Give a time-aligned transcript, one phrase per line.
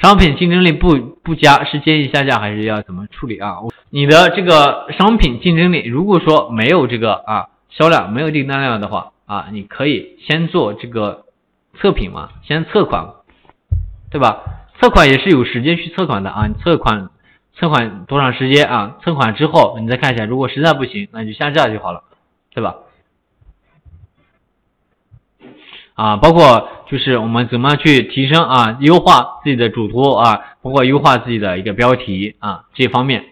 [0.00, 3.56] 商品竞争力不不佳，是建议下架还是要怎么处理啊？
[3.90, 11.26] 你的这个商品竞争力，如果说没有这个啊销量，没有订单量的话啊，你可以先做这个
[11.78, 13.10] 测评嘛，先测款，
[14.10, 14.40] 对吧？
[14.80, 17.10] 测款也是有时间去测款的啊，你测款
[17.54, 18.96] 测款多长时间啊？
[19.04, 22.04] 测款之后你再看一下，如果实在不行，那就下架就好了，
[22.54, 22.76] 对吧？
[25.94, 33.26] 啊，包括就是我们怎么去提升啊，优化自己的主图啊，包括优化自己的一个标题啊，这方面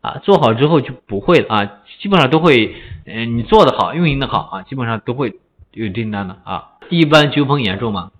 [0.00, 5.34] 啊，做好之后就不会了啊，基本上都会，嗯，你做的好，运营的好啊，基本上都会
[5.72, 6.68] 有订单的啊。
[6.90, 8.12] 一般纠纷严重吗？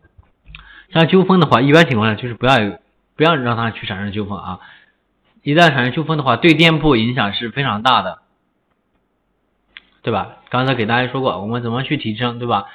[0.93, 2.57] 像纠纷的话，一般情况下就是不要，
[3.15, 4.59] 不要让他去产生纠纷啊。
[5.45, 8.19] 一旦产生纠纷的话，对店铺影响是非常大的，
[10.03, 10.39] 对吧？
[10.51, 12.67] 刚才给大家说过，我们怎么去提升，对吧？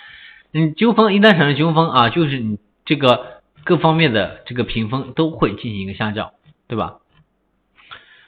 [0.53, 6.31] 嗯，纠纷一旦产生纠纷啊，就是你这个各方面的这个评分都会进行一个下降，
[6.67, 6.97] 对吧？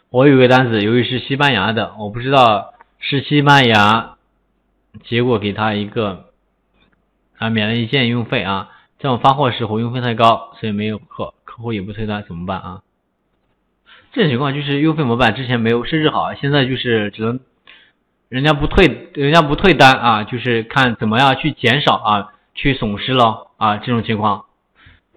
[0.09, 4.17] 我有个单子，由于是西班牙的，我不知道是西班牙，
[5.03, 6.25] 结果给他一个
[7.37, 12.81] 啊免了一件运费啊，在我发货时候运费太高，所以没有客客户也不退单，怎么办啊？
[14.11, 17.39] 这种情况就是运费模板之前没有设置好，现在就是只能。
[18.29, 24.45] 人家不退，人家不退单啊，就是看怎么样去减少啊，去损失了啊，这种情况，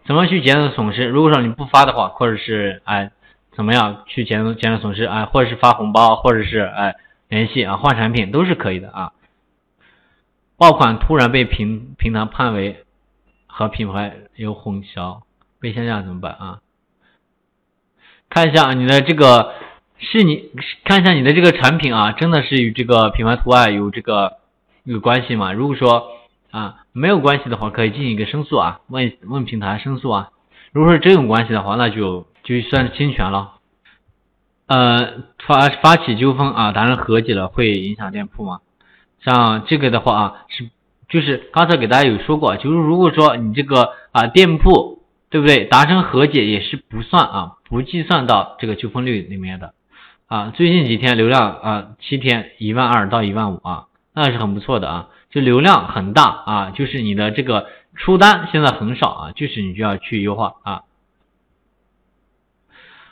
[0.06, 1.04] 怎么去减少损失？
[1.04, 3.10] 如果说你不发的话，或者是哎，
[3.54, 5.04] 怎么样去减减少损失？
[5.04, 6.96] 哎，或者是发红包，或者是哎
[7.28, 9.12] 联系啊换产品都是可以的啊。
[10.56, 12.82] 爆款突然被平平台判为
[13.46, 15.20] 和品牌有混淆，
[15.60, 16.60] 被下架怎么办啊？
[18.30, 19.52] 看一下你的这个。
[20.02, 20.50] 是你
[20.84, 24.38] 看一下你的这个产品啊，真的是与这个品牌图案有这个
[24.84, 25.52] 有关系吗？
[25.52, 26.08] 如果说
[26.50, 30.30] 啊没有关系的话，可以进行一个申诉啊，问问平台申诉啊。
[30.72, 33.52] 如果说真有关系的话，那就就算是侵权了。
[34.66, 38.60] 呃，发发起纠纷啊，达成和解了，会影响店铺吗？
[39.24, 40.68] 像这个的话啊，是
[41.08, 49.74] 就是刚才给大家有说过，就是如果说你这个啊店铺对不对，达成和解也是不算啊，不计算到这个纠纷率里面的。
[50.32, 60.84] 啊，最近几天流量啊，七天一万二到一万五啊，那是很不错的啊，就流量很大啊，就是你的这个出单现在很少啊，就是你就要去优化啊。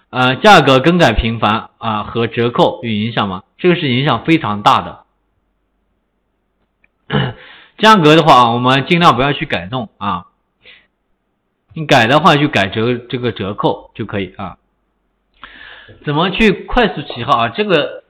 [0.08, 3.42] 呃，价格更改频繁啊和折扣有影响吗？
[3.58, 5.04] 这个是影响非常大的。
[7.76, 10.24] 价格的话，我们尽量不要去改动啊，
[11.74, 14.56] 你改的话就改折这个折扣就可以啊。
[16.04, 17.48] 怎么去快速起号啊？
[17.48, 18.02] 这个，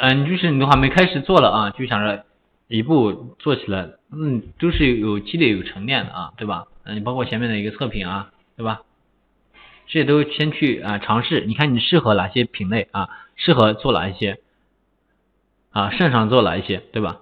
[0.00, 2.24] 嗯，就是你的话没开始做了啊，就想着
[2.68, 6.66] 一步做起来，嗯，都是有积累、有沉淀的啊，对吧？
[6.84, 8.82] 嗯，你包括前面的一个测评啊，对吧？
[9.86, 13.08] 这些都先去啊尝试，你看你适合哪些品类啊？
[13.36, 14.38] 适合做哪一些
[15.70, 15.90] 啊？
[15.90, 17.18] 擅长做哪一些，对吧？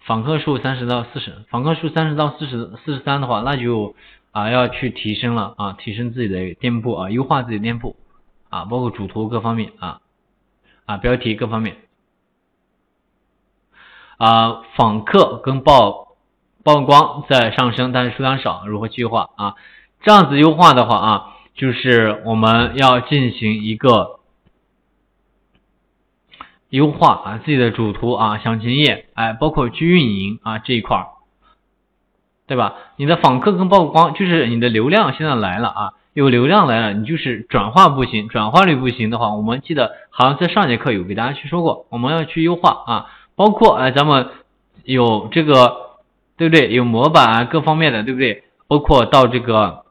[0.00, 3.94] 访客数三十到四十，访客数三十到四十四十三的话，那就。
[4.34, 7.94] 啊，要去提升了啊，提升自己的店铺啊，优化自己店铺
[8.50, 10.00] 啊，包括主图各方面啊，
[10.86, 11.76] 啊，标题各方面
[14.18, 16.16] 啊，访客跟曝
[16.64, 19.54] 曝光在上升，但是数量少，如何去优化啊？
[20.02, 24.18] 这样子优化的话啊，就是我们要进行一个
[26.70, 31.13] 优化啊，自己的主图啊，详情页，哎，包括去运营啊这一块儿。
[32.46, 32.74] 对吧？
[32.96, 44.28] 你的访客跟曝光，就是你的流量现在来了啊，有流量来了，你就是转化不行，转化率不行的话，我们记得好像在上节课有给大家去说过，我们要去优化啊，包括哎咱们
[44.84, 45.96] 有这个
[46.36, 46.70] 对不对？
[46.70, 48.44] 有模板啊各方面的对不对？
[48.68, 49.84] 包括到这个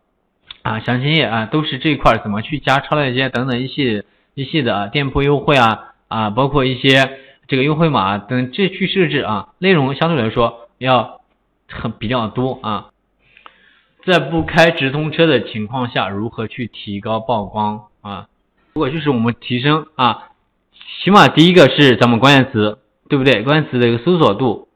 [0.61, 4.03] 啊详情页啊，都是这一块怎么去加超链接等等一系
[4.35, 11.19] 一系的店铺优惠啊啊，包括一些这个优惠码等这去设置啊，内容相对来说要。
[11.69, 12.89] 很比较多啊，
[14.05, 18.27] 在不开直通车的情况下，如何去提高曝光啊？
[18.73, 20.29] 如果就是我们提升啊，
[21.03, 23.43] 起码第一个是咱们关键词，对不对？
[23.43, 24.67] 关键词的一个搜索度，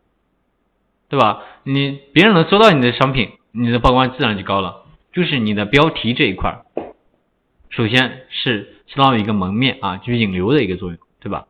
[1.09, 1.44] 对吧？
[1.63, 4.83] 你别人能搜到你的商品，你的曝光自然就高了。
[5.11, 6.61] 就是你的标题这一块，
[7.69, 11.47] 首先是相当于一个门面啊，就是引流的一个作用，对吧？